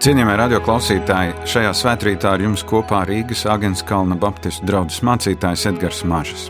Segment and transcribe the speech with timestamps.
[0.00, 6.46] Cienījamie radioklausītāji, šajā svētkrītā ar jums kopā Rīgas Agenskalna Baptistu draugs mācītājs Edgars Mažs.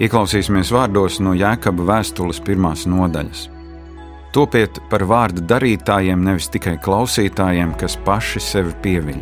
[0.00, 3.42] Ieklausīsimies vārdos no Jēkaba vēstules pirmās nodaļas.
[4.32, 9.20] Topiet par vārdu darītājiem, nevis tikai klausītājiem, kas paši sevi pieviļ.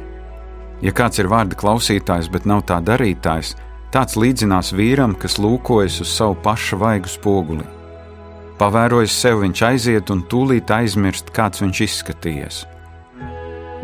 [0.87, 3.57] Ja kāds ir vārda klausītājs, bet nav tā darītājs,
[3.91, 7.67] tāds līdzinās vīram, kas lūkojas uz savu pašu vaigu spoguli.
[8.63, 12.63] Pavērojis sevi, viņš aiziet un tūlīt aizmirst, kāds viņš izskatījies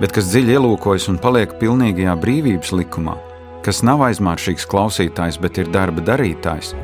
[0.02, 3.14] bet kas dziļi ielūkojas un paliek pilnīgajā brīvības likumā,
[3.62, 6.74] kas nav aizmāršīgs klausītājs, bet ir darba darītājs,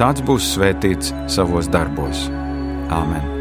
[0.00, 2.28] tāds būs svētīts savos darbos.
[2.88, 3.35] Āmen!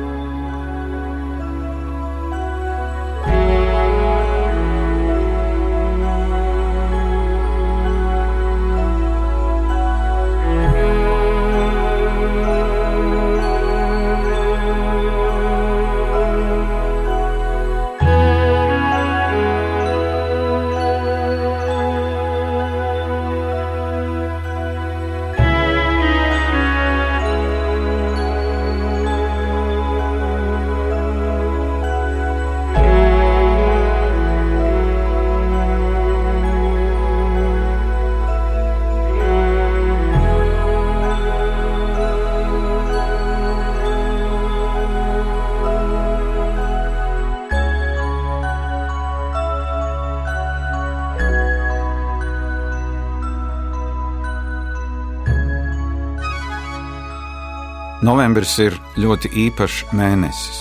[58.05, 60.57] Novembris ir ļoti īpašs mēnesis.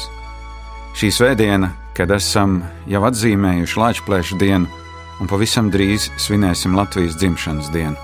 [0.97, 4.71] Šī svētdiena, kad esam jau atzīmējuši Latvijas dienu
[5.21, 7.99] un pavisam drīz svinēsim Latvijas dzimšanas dienu.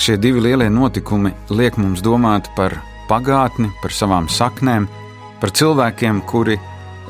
[0.00, 2.78] Šie divi lielie notikumi liek mums domāt par
[3.10, 4.88] pagātni, par savām saknēm,
[5.42, 6.56] par cilvēkiem, kuri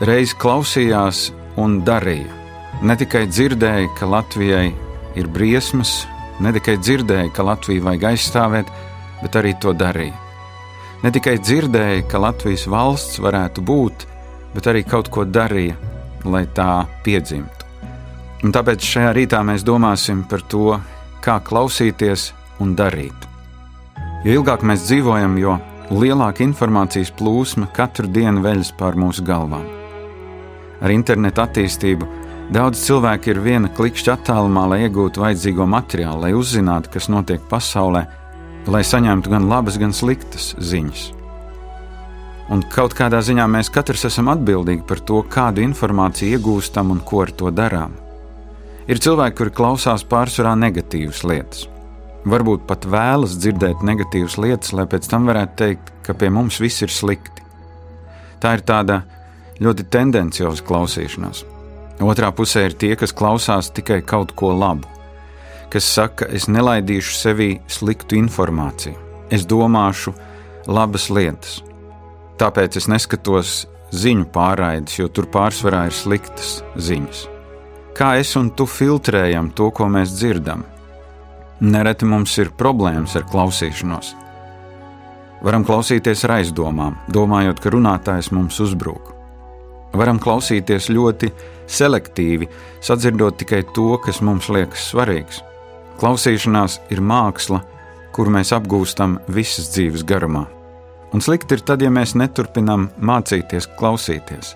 [0.02, 1.28] reiz klausījās
[1.60, 2.34] un darīja.
[2.82, 4.66] Ne tikai dzirdēja, ka Latvijai
[5.14, 6.02] ir briesmas,
[6.42, 8.76] ne tikai dzirdēja, ka Latviju vajag aizstāvēt,
[9.22, 10.23] bet arī to darīja
[11.04, 14.06] ne tikai dzirdēja, ka Latvijas valsts varētu būt,
[14.54, 15.76] bet arī kaut ko darīja,
[16.24, 17.68] lai tā piedzimtu.
[18.44, 20.78] Un tāpēc šajā rītā mēs domāsim par to,
[21.24, 22.30] kā klausīties
[22.64, 23.28] un darīt.
[24.24, 25.58] Jo ilgāk mēs dzīvojam, jo
[25.92, 29.64] lielāka informācijas plūsma katru dienu veļas pār mūsu galvām.
[30.84, 32.08] Ar internetu attīstību
[32.52, 38.04] daudz cilvēku ir viena klikšķa attālumā, lai iegūtu vajadzīgo materiālu, lai uzzinātu, kas notiek pasaulē,
[38.70, 41.10] lai saņemtu gan labas, gan sliktas ziņas.
[42.52, 47.22] Un kaut kādā ziņā mēs katrs esam atbildīgi par to, kādu informāciju iegūstam un ko
[47.24, 47.94] ar to darām.
[48.88, 51.64] Ir cilvēki, kuri klausās pārsvarā negatīvas lietas.
[52.28, 56.84] Varbūt pat vēlas dzirdēt negatīvas lietas, lai pēc tam varētu teikt, ka pie mums viss
[56.84, 57.44] ir slikti.
[58.40, 59.02] Tā ir tāda
[59.64, 61.44] ļoti tendencioza klausīšanās.
[62.04, 64.93] Otrā pusē ir tie, kas klausās tikai kaut ko labu
[65.72, 68.96] kas saka, es nelaidīšu sevī sliktu informāciju,
[69.30, 70.14] es domāšu
[70.66, 71.60] labas lietas.
[72.40, 73.54] Tāpēc es neskatos
[73.94, 77.28] ziņu pārraides, jo tur pārsvarā ir sliktas ziņas.
[77.94, 80.64] Kā es un tu filtrējam to, ko mēs dzirdam?
[81.62, 84.14] Nereti mums ir problēmas ar klausīšanos.
[85.44, 89.12] Varam klausīties ar aizdomām, domājot, ka runātājs mums uzbrūk.
[89.94, 91.30] Varam klausīties ļoti
[91.70, 92.48] selektīvi,
[92.82, 95.44] sadzirdot tikai to, kas mums liekas svarīgs.
[96.00, 97.60] Klausīšanās ir māksla,
[98.14, 100.44] kuru mēs apgūstam visas dzīves garumā.
[101.14, 104.54] Un slikti ir tad, ja mēs neturpinām mācīties klausīties,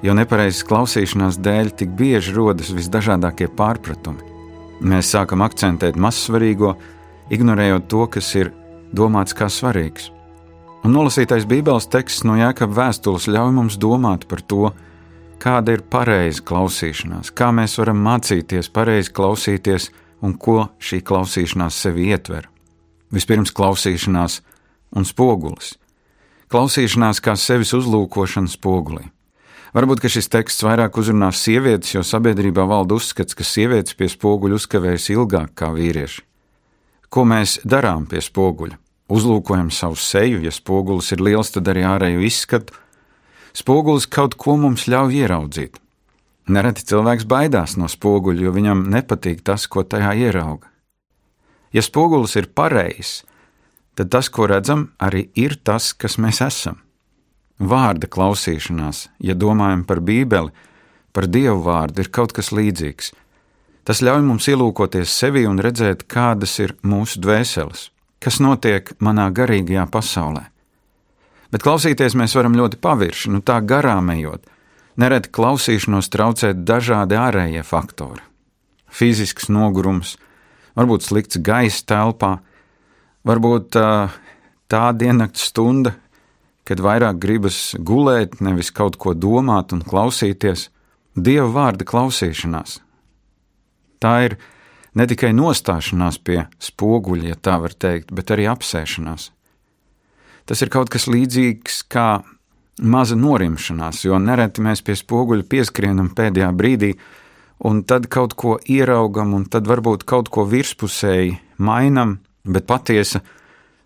[0.00, 4.24] jo nepareizas klausīšanās dēļ tik bieži rodas visdažādākie pārpratumi.
[4.80, 6.72] Mēs sākam akcentēt mazsvarīgo,
[7.30, 8.54] ignorējot to, kas ir
[8.96, 10.08] domāts kā svarīgs.
[10.82, 14.72] Un nolasītais Bībeles teksts no Jēkabas vēstules ļauj mums domāt par to,
[15.42, 19.90] kāda ir pareiza klausīšanās, kā mēs varam mācīties pareizi klausīties
[20.22, 22.48] un ko šī klausīšanās sevi ietver.
[23.12, 24.40] Vispirms klausīšanās
[24.96, 25.74] un spogulis.
[26.52, 29.08] Klausīšanās kā sevis uzlūkošana spogulī.
[29.72, 35.08] Varbūt šis teksts vairāk uzrunās sievietes, jo sabiedrībā valda uzskats, ka sievietes pie spoguļa uzkavējas
[35.14, 36.20] ilgāk kā vīrieši.
[37.08, 38.76] Ko mēs darām pie spoguļa?
[39.12, 42.76] Uzlūkojam savu seju, ja spogulis ir liels, tad arī ārēju izskatu.
[43.56, 45.80] Spogulis kaut ko mums ļauj ieraudzīt.
[46.50, 50.66] Nereti cilvēks baidās no spoguļa, jo viņam nepatīk tas, ko tajā ierauga.
[51.72, 53.22] Ja spogulis ir pareizs,
[53.94, 56.80] tad tas, ko redzam, arī ir tas, kas mēs esam.
[57.62, 60.50] Vārda klausīšanās, ja domājam par Bībeli,
[61.12, 63.12] par Dievu vārdu, ir kaut kas līdzīgs.
[63.86, 67.90] Tas ļauj mums ielūkoties sevi un redzēt, kādas ir mūsu dvēseles,
[68.22, 70.48] kas notiek manā garīgajā pasaulē.
[71.52, 74.46] Bet klausīties mēs varam ļoti pavirši, nu tā garām ejot,
[74.96, 78.20] Nereti klausīšanos traucē dažādi ārējie faktori-
[78.98, 80.18] fizisks nogurums,
[80.76, 82.40] varbūt slikts gaisa telpā,
[83.24, 83.70] varbūt
[84.68, 85.94] tā diennakts stunda,
[86.64, 90.68] kad vairāk gribas gulēt, nevis kaut ko domāt un klausīties,
[91.16, 92.80] dieva vārda klausīšanās.
[94.00, 94.36] Tā ir
[94.94, 99.30] ne tikai nostāšanās pie spoguļa, ja tā var teikt, bet arī apsēšanās.
[100.46, 102.22] Tas ir kaut kas līdzīgs kā
[102.80, 106.92] maza norimšanās, jo nereti mēs pie spoguļa pieskrienam pēdējā brīdī,
[107.68, 113.22] un tad kaut ko ieraugam, un tad varbūt kaut ko virspusēji mainam, bet patiesa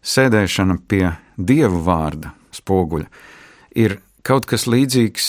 [0.07, 3.09] sēdēšana pie dievu vārda spoguļa
[3.77, 5.29] ir kaut kas līdzīgs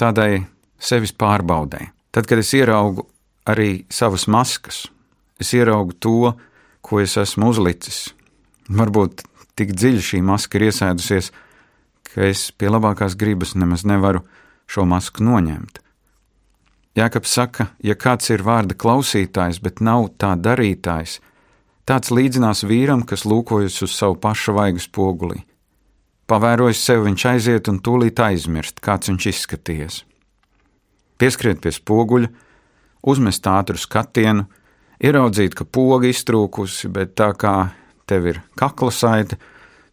[0.00, 0.44] tādai
[0.82, 1.88] sevis pārbaudē.
[2.12, 3.06] Tad, kad es ieraugu
[3.48, 4.84] arī savas maskas,
[5.40, 6.32] es ieraugu to,
[6.82, 8.12] ko es esmu uzlicis.
[8.72, 9.24] Varbūt
[9.58, 11.32] tik dziļi šī maska ir iesēdusies,
[12.12, 14.22] ka es pie labākās gribas nemaz nevaru
[14.70, 15.80] šo masku noņemt.
[16.96, 21.20] Jākaps saka, ja kāds ir vārda klausītājs, bet nav tā darītājs,
[21.88, 25.40] tāds līdzinās vīram, kas lūkojas uz savu pašu vaigu spogulī.
[26.28, 30.02] Pavērojis sevi, viņš aiziet un tūlīt aizmirst, kāds viņš izskaties.
[31.20, 32.28] Pieskriet pie spoguļa,
[33.08, 34.46] uzmest ātru skatienu,
[35.02, 37.56] ieraudzīt, ka poga iztrūkusi, bet tā kā
[38.08, 39.40] tev ir kakla saite,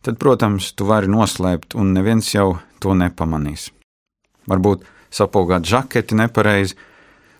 [0.05, 3.69] tad, protams, tu vari noslēpt, un neviens jau to nepamanīs.
[4.49, 6.77] Varbūt sapogāt žaketi nepareizi,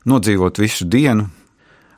[0.09, 1.27] nodzīvot visu dienu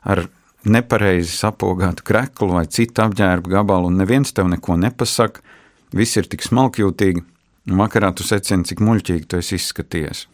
[0.02, 0.26] ar
[0.64, 5.42] nepareizi sapogātu kreklu vai citu apģērbu gabalu, un neviens tev neko nepasaka,
[5.92, 7.24] viss ir tik smalkjūtīgi,
[7.70, 10.26] un vakarā tu secini, cik muļķīgi tu esi izskaties.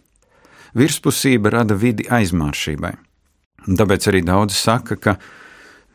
[0.79, 2.93] Virspusība rada vidi aizmāršībai.
[3.69, 5.17] Tāpēc arī daudzi saka, ka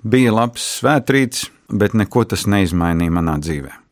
[0.04, 3.83] bija labs svētrīts, bet neko tas neizmainīja manā dzīvēm.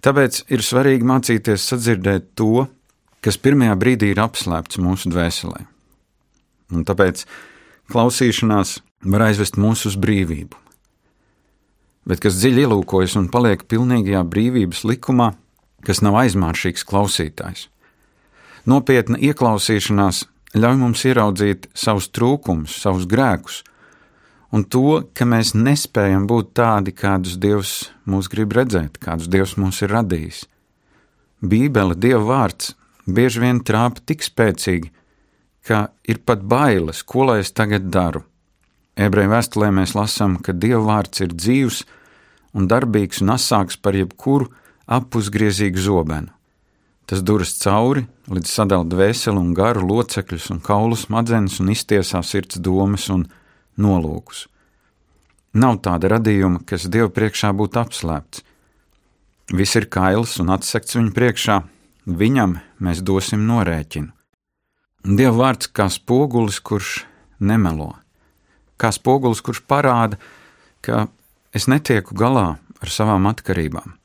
[0.00, 2.66] Tāpēc ir svarīgi mācīties sadzirdēt to,
[3.20, 5.66] kas pirmajā brīdī ir apslēpts mūsu dvēselē.
[6.72, 7.26] Un tāpēc
[7.92, 8.78] klausīšanās
[9.12, 10.56] var aizvest mūs uz brīvību.
[12.08, 15.34] Bet kas dziļi ielūkojas un paliek pilnīgajā brīvības likumā,
[15.84, 17.68] kas nav aizmāršīgs klausītājs.
[18.68, 20.24] Nopietna ieklausīšanās
[20.56, 23.62] ļauj mums ieraudzīt savus trūkumus, savus grēkus,
[24.54, 27.74] un to, ka mēs nespējam būt tādi, kādus Dievs
[28.10, 30.44] mūs grib redzēt, kādus Dievs mūs ir radījis.
[31.40, 32.74] Bībele, Dieva vārds,
[33.06, 34.90] bieži vien trāpa tik spēcīgi,
[35.66, 38.24] ka ir pat bailes, ko lai es tagad daru.
[39.00, 41.84] Ebreju vēstulē mēs lasām, ka Dieva vārds ir dzīvs
[42.58, 44.50] un darbīgs un asāks par jebkuru
[44.90, 46.34] apusgriezīgu zobenu.
[47.06, 52.60] Tas duras cauri, līdz sadala dvēseli un garu locekļus un kaulu smadzenes un iztiesā sirds
[52.62, 53.24] domas un
[53.80, 54.46] nolūkus.
[55.56, 58.44] Nav tāda radījuma, kas Dieva priekšā būtu apslēpts.
[59.50, 61.56] Viss ir kails un atsekts viņa priekšā,
[62.06, 64.12] viņam mēs dosim norēķinu.
[65.00, 67.00] Dieva vārds kā spogulis, kurš
[67.40, 67.94] nemelo,
[68.78, 70.20] kā spogulis, kurš parāda,
[70.84, 71.08] ka
[71.56, 73.96] es netieku galā ar savām atkarībām.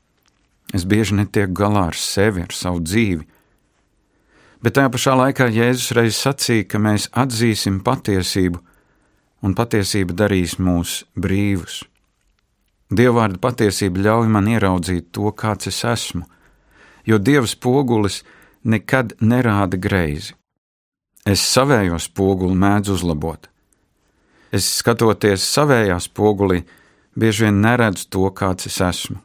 [0.74, 3.22] Es bieži netieku galā ar sevi, ar savu dzīvi.
[4.64, 8.58] Bet tajā pašā laikā Jēzus reiz sacīja, ka mēs atzīsim patiesību,
[9.42, 11.82] un patiesība darīs mūs brīvus.
[12.86, 16.22] Dievvvārda patiesība ļauj man ieraudzīt to, kāds es esmu,
[17.06, 18.22] jo Dieva spogulis
[18.64, 20.34] nekad nerāda greizi.
[21.26, 23.48] Es savējo spoguli mēdzu uzlabot.
[24.54, 26.60] Es skatoties savējā spogulī,
[27.18, 29.18] bieži vien neredzu to, kāds es esmu,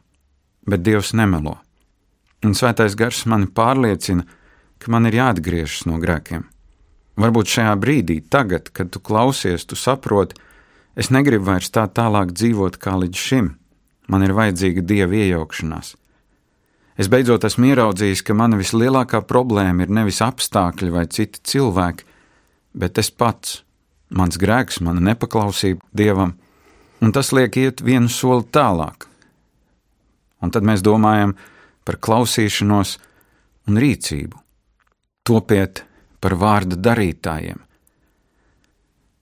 [0.66, 1.60] bet Dievs nemelo.
[2.42, 4.26] Un svētais gars mani pārliecina,
[4.82, 6.48] ka man ir jāatgriežas no grēkiem.
[7.20, 10.38] Varbūt šajā brīdī, tagad, kad tu klausies, tu saproti,
[10.96, 13.50] es negribu vairs tā tālāk dzīvot kā līdz šim.
[14.08, 15.94] Man ir vajadzīga dieva iejaukšanās.
[17.00, 22.04] Es beidzot esmu ieraudzījis, ka mana vislielākā problēma ir nevis apstākļi vai citi cilvēki,
[22.76, 23.62] bet es pats,
[24.12, 26.34] mans grēks, mana nepaklausība dievam,
[27.00, 29.08] un tas liek iet vienu soli tālāk.
[30.42, 31.36] Un tad mēs domājam
[31.86, 32.98] par klausīšanos
[33.70, 34.36] un rīcību.
[35.26, 35.84] Topiet
[36.22, 37.60] par vārda darītājiem.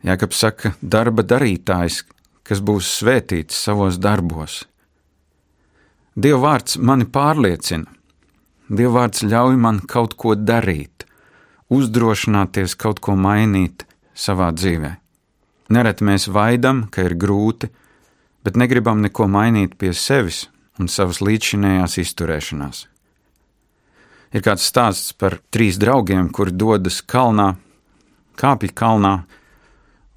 [0.07, 2.03] Jēkabs saka, darba darītājs,
[2.47, 4.63] kas būs svētīts savos darbos.
[6.17, 7.89] Dieva vārds mani pārliecina,
[8.71, 11.05] Dieva vārds ļauj man kaut ko darīt,
[11.75, 13.83] uzdrošināties kaut ko mainīt
[14.15, 14.93] savā dzīvē.
[15.75, 17.71] Nereti mēs vaidam, ka ir grūti,
[18.47, 20.45] bet negribam neko mainīt pie sevis
[20.79, 22.87] un savas līdzšinējās izturēšanās.
[24.31, 27.57] Ir kāds stāsts par trīs draugiem, kuri dodas kalnā,
[28.39, 29.25] kāpj kalnā,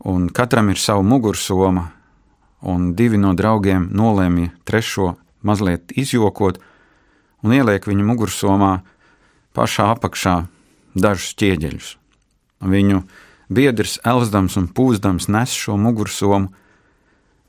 [0.05, 1.87] un katram ir sava mugursoma,
[2.61, 6.59] un divi no draugiem nolēma trešo mazliet izjokot
[7.43, 8.73] un ieliek viņa mugursomā
[9.53, 10.35] pašā apakšā
[10.95, 11.89] dažus ķieģeļus.
[12.63, 13.03] Viņu
[13.53, 16.53] biedrs Elsdams un Pūzdams nes šo mugursomu,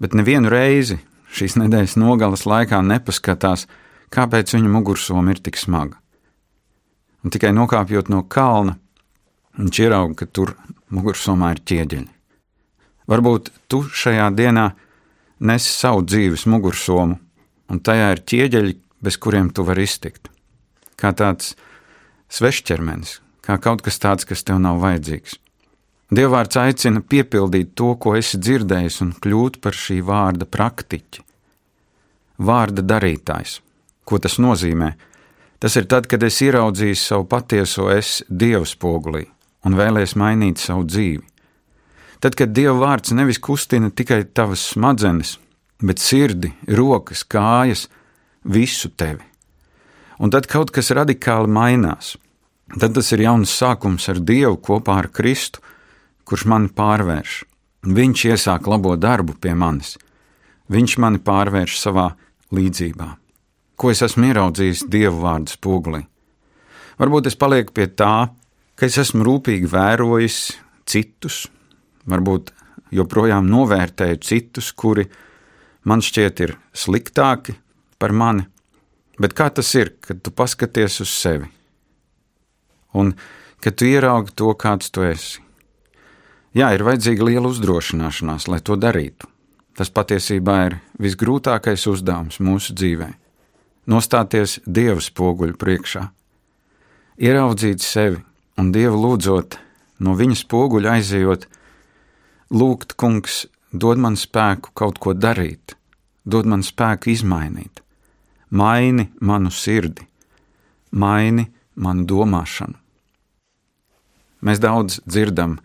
[0.03, 0.99] bet nevienu reizi
[1.35, 3.69] šīs nedēļas nogalas laikā nepaskatās,
[4.15, 6.04] kāpēc viņa mugursoma ir tik smaga.
[7.25, 8.77] Un tikai nokāpjot no kalna,
[9.57, 10.55] viņš ieraudzīja, ka tur
[10.93, 12.11] mugursomā ir ķieģeļi.
[13.11, 14.71] Varbūt tu šajā dienā
[15.45, 17.19] nesi savu dzīves mugursomu,
[17.69, 20.31] un tajā ir ķieģeļi, bez kuriem tu vari iztikt.
[21.01, 21.55] Kā tāds
[22.33, 25.37] svešķermenis, kā kaut kas tāds, kas tev nav vajadzīgs.
[26.15, 31.25] Dievvvārds aicina piepildīt to, ko esi dzirdējis, un kļūt par šī vārda praktiķi.
[32.45, 33.59] Vārda darītājs.
[34.05, 34.93] Ko tas nozīmē?
[35.59, 39.25] Tas ir tad, kad es ieraudzīju savu patieso es Dieva spogulī
[39.65, 41.23] un vēlēs mainīt savu dzīvi.
[42.21, 45.37] Tad, kad Dieva vārds nevis kustina tikai tavas smadzenes,
[45.85, 47.87] bet sirdi, rokas, kājas,
[48.45, 49.25] visu tevi.
[50.19, 52.15] Un tad kaut kas radikāli mainās.
[52.81, 55.61] Tad tas ir jauns sākums ar Dievu kopā ar Kristu,
[56.25, 57.43] kurš mani pārvērš.
[57.85, 59.99] Viņš iesāk labo darbu pie manis.
[60.73, 62.09] Viņš mani pārvērš savā
[62.55, 63.11] līdzībā.
[63.77, 66.05] Ko es esmu ieraudzījis Dieva vārdu spogulī?
[67.01, 68.29] Varbūt es palieku pie tā,
[68.79, 70.39] ka es esmu rūpīgi vērojis
[70.87, 71.45] citus,
[72.07, 72.53] varbūt
[72.95, 75.09] joprojām novērtēju citus, kuri
[75.89, 77.57] man šķiet ir sliktāki
[77.99, 78.47] par mani,
[79.19, 81.51] bet kā tas ir, kad tu paskaties uz sevi
[82.95, 83.15] un
[83.65, 85.41] kad tu ieraugi to, kāds tu esi?
[86.55, 89.27] Jā, ir vajadzīga liela uzdrošināšanās, lai to darītu.
[89.75, 93.09] Tas patiesībā ir visgrūtākais uzdevums mūsu dzīvē-
[93.91, 96.05] nostāties Dieva spoguļu priekšā,
[97.21, 98.21] ieraudzīt sevi
[98.61, 99.59] un Dievu lūdzot,
[100.05, 101.47] no viņa spoguļa aizejot,
[102.55, 105.77] lūgt, Kungs, dod man spēku kaut ko darīt,
[106.25, 107.83] dod man spēku izmainīt,
[108.51, 110.07] maini manu sirdi,
[110.93, 112.79] maini manu domāšanu.
[114.45, 115.57] Mēs daudz dzirdam,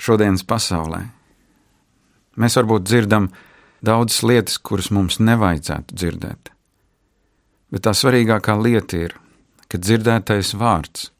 [0.00, 1.02] šodienas pasaulē.
[2.38, 3.28] Mēs varbūt dzirdam
[3.84, 6.52] daudzas lietas, kuras mums nevajadzētu dzirdēt.
[7.68, 9.16] Bet tā svarīgākā lieta ir,
[9.68, 11.10] ka dzirdētais vārds,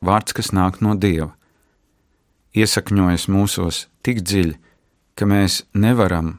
[0.00, 1.34] vārds, kas nāk no Dieva,
[2.56, 4.56] iesakņojas mūsos tik dziļi,
[5.18, 6.38] ka mēs nevaram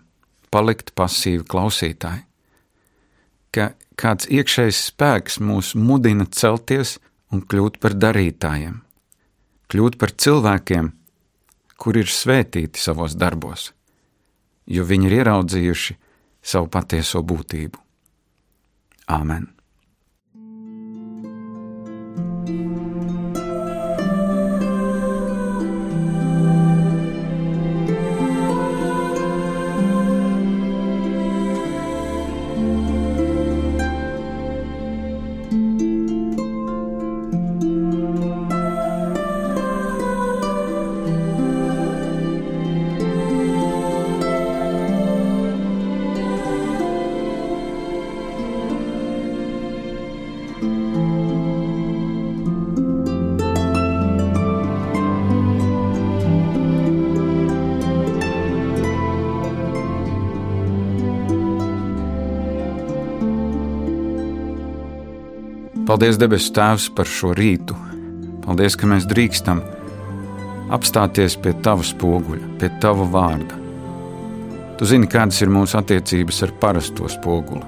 [0.49, 2.23] palikt pasīvi klausītāji,
[3.53, 6.97] ka kāds iekšējs spēks mūs mudina celties
[7.29, 8.79] un kļūt par darītājiem,
[9.69, 10.89] kļūt par cilvēkiem,
[11.79, 13.69] kur ir svētīti savos darbos,
[14.65, 15.99] jo viņi ir ieraudzījuši
[16.41, 17.85] savu patieso būtību.
[19.09, 19.58] Āmen!
[65.89, 67.73] Paldies, debesu Tēvs, par šo rītu.
[68.43, 69.63] Paldies, ka mēs drīkstam
[70.69, 73.55] apstāties pie Tava spoguļa, pie Tava vārda.
[74.77, 77.65] Tu zini, kādas ir mūsu attiecības ar parasto spoguli,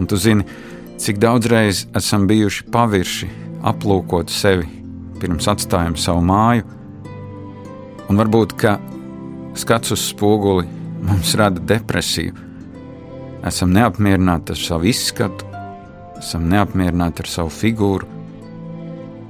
[0.00, 0.46] un Tu zini,
[0.96, 3.28] cik daudzreiz esam bijuši pavirši
[3.68, 4.64] aplūkot sevi
[5.20, 6.64] pirms atstājam savu māju,
[8.08, 8.78] un varbūt, ka
[9.60, 10.64] skats uz spoguli
[11.04, 12.32] mums rada depresiju.
[13.44, 15.47] Esam neapmierināti ar savu izskatu,
[16.18, 18.06] esam neapmierināti ar savu figūru,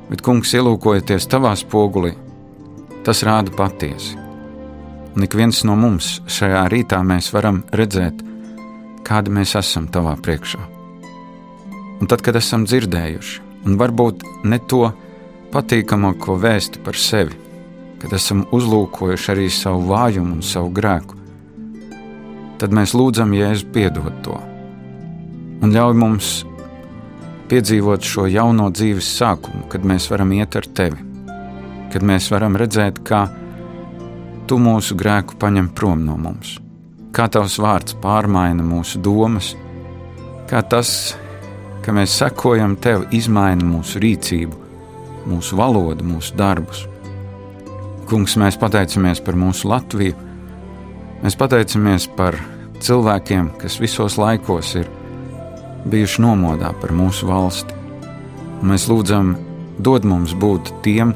[0.09, 2.15] bet, kungs, ielūkojoties tavā spogulī,
[3.07, 4.17] tas rāda patiesi.
[5.17, 8.23] Un ik viens no mums šajā rītā mēs varam redzēt,
[9.07, 10.61] kādi mēs esam tavā priekšā.
[11.99, 14.85] Un tad, kad esam dzirdējuši, un varbūt ne to
[15.53, 17.35] patīkamāko vēstu par sevi,
[17.99, 21.19] kad esam uzlūkojuši arī savu vājumu un savu grēku,
[22.63, 24.39] tad mēs lūdzam Jēzu piedot to
[25.63, 26.29] un ļauj mums
[27.49, 30.99] piedzīvot šo jauno dzīves sākumu, kad mēs varam iet ar tevi,
[31.93, 33.25] kad mēs varam redzēt, kā
[34.49, 36.57] tu mūsu grēku paņem prom no mums,
[37.17, 39.55] kā tavs vārds pārmaina mūsu domas,
[40.49, 41.17] kā tas,
[41.85, 44.61] ka mēs sekojam tev, izmaina mūsu rīcību,
[45.29, 46.85] mūsu valodu, mūsu darbus.
[48.09, 50.17] Kungs, mēs pateicamies par mūsu Latviju,
[51.25, 52.37] mēs pateicamies par
[52.81, 54.89] cilvēkiem, kas visos laikos ir
[55.91, 57.77] bijuši nomodā par mūsu valsti.
[58.67, 59.35] Mēs lūdzam,
[59.79, 61.15] dod mums būt tiem,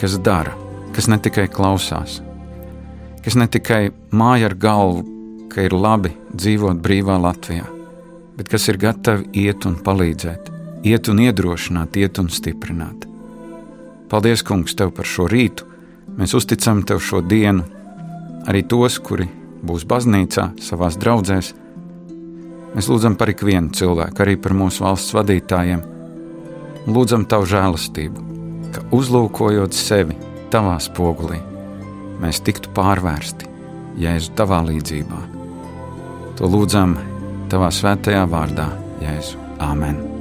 [0.00, 0.54] kas dara,
[0.96, 2.20] kas ne tikai klausās,
[3.24, 5.04] kas ne tikai māja ar galvu,
[5.52, 7.66] ka ir labi dzīvot brīvā Latvijā,
[8.36, 10.50] bet kas ir gatavi iet un palīdzēt,
[10.86, 13.06] iet un iedrošināt, iet un stiprināt.
[14.06, 15.66] Paldies, Kungs, Tev par šo rītu!
[16.16, 17.64] Mēs uzticam Tev šo dienu,
[18.46, 19.26] arī tos, kuri
[19.66, 21.52] būs baznīcā, savās draudzēs.
[22.76, 25.80] Mēs lūdzam par ikvienu cilvēku, arī par mūsu valsts vadītājiem.
[26.92, 28.24] Lūdzam Tavu žēlastību,
[28.74, 30.18] ka uzlūkojot sevi
[30.52, 31.40] Tavā spogulī,
[32.22, 33.48] mēs tiktu pārvērsti
[34.04, 35.22] Jēzu Tavā līdzībā.
[36.36, 36.98] To lūdzam
[37.48, 38.68] Tavā svētajā vārdā,
[39.00, 39.40] Jēzu.
[39.56, 40.15] Āmen!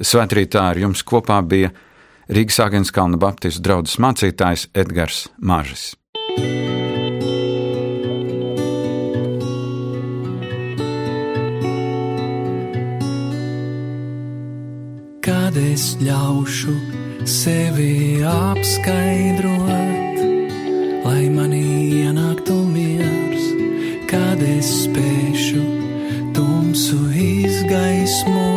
[0.00, 1.68] Svētrītā ar jums kopā bija
[2.32, 5.90] Rīgas Agenskalna Baptistu draugs mācītājs Edgars Māžis.
[15.20, 16.76] Kad es ļaušu
[17.28, 20.22] sevi apskaidrot,
[21.04, 21.66] lai manī
[22.06, 23.50] ienāktu miers,
[24.08, 25.66] kad es spēšu
[26.32, 28.49] tumsu izgaismot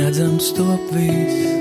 [0.00, 1.60] lai redzams top viss.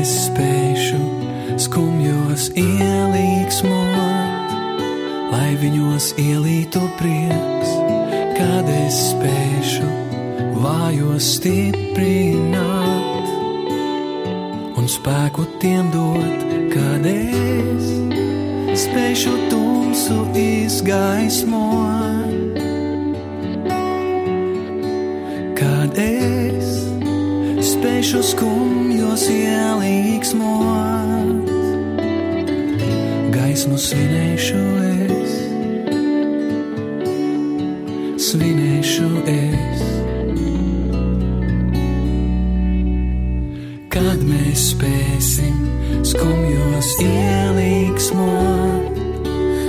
[0.00, 0.98] Es spēšu
[1.60, 4.54] skumjos ielīgsmot,
[5.28, 7.70] lai viņos ielītu prieks,
[8.86, 9.88] es spēšu
[10.62, 13.28] vājos stiprināt
[14.80, 17.04] un spēku tiem dot, kad
[18.80, 22.56] es spēšu tumsu izgaismot,
[25.58, 26.70] kad es
[27.72, 31.50] spēšu skumjos ielīgsmot,
[33.36, 35.32] gaismu svinēšu es,
[38.30, 39.84] svinēšu es.
[43.92, 49.00] Kad mēs spēsim skumjos ielīgsmot,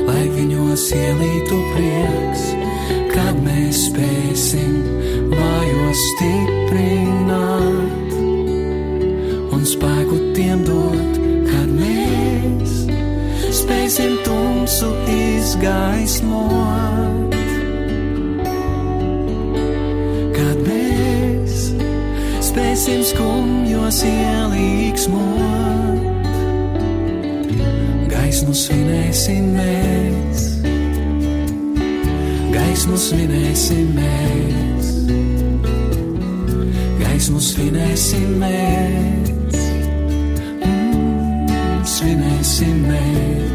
[0.08, 2.44] lai viņos ielītu prieks,
[3.12, 4.74] kad mēs spēsim
[5.32, 8.15] vājos stiprināt
[9.52, 12.72] un spēku tiem dot, kad mēs
[13.62, 17.36] spēsim tumsu izgaismot.
[20.38, 21.54] Kad mēs
[22.48, 25.61] spēsim skumjos ielīgsmot,
[28.52, 30.42] gaismu svinēsim mēs,
[32.52, 34.90] gaismu svinēsim mēs,
[37.00, 39.64] gaismu svinēsim mēs,
[40.68, 43.51] mm, svinēsim mēs.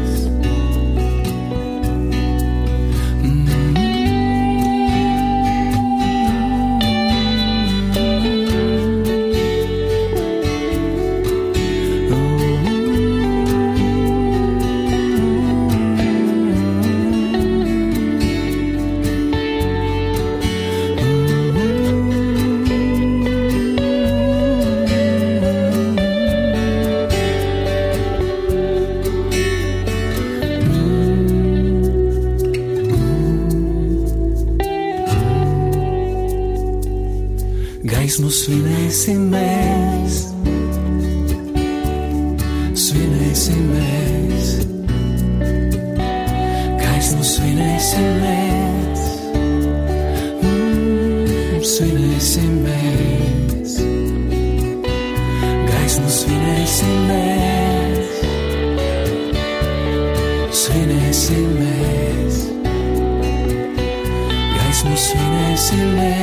[37.85, 40.15] Gaismu svinēsim mēs,
[42.73, 44.47] svinēsim mēs,
[46.81, 49.03] gaismu svinēsim mēs,
[50.41, 53.77] mm, svinēsim mēs,
[55.69, 58.19] gaismu svinēsim mēs,
[60.65, 62.43] svinēsim mēs,
[64.57, 66.16] gaismu svinēsim mēs, mm, svinēsim mēs.